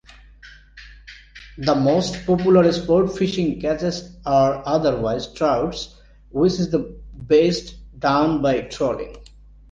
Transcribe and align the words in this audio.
The 1.59 1.75
most 1.75 2.25
popular 2.25 2.71
sport-fishing 2.71 3.61
catches 3.61 4.17
are 4.25 4.63
otherwise 4.65 5.31
trouts, 5.31 5.95
which 6.31 6.53
is 6.53 6.75
best 7.19 7.75
done 7.99 8.41
by 8.41 8.61
trolling. 8.61 9.15